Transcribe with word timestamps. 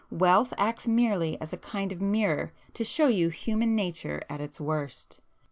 Wealth 0.09 0.51
acts 0.57 0.87
merely 0.87 1.39
as 1.39 1.53
a 1.53 1.57
kind 1.57 1.91
of 1.91 2.01
mirror 2.01 2.53
to 2.73 2.83
show 2.83 3.05
you 3.05 3.29
human 3.29 3.75
nature 3.75 4.23
at 4.31 4.41
its 4.41 4.59
worst. 4.59 5.19